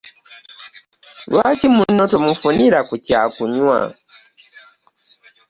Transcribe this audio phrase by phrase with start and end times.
[1.31, 3.79] Lwaki muno tomufunira ku kyakunywa?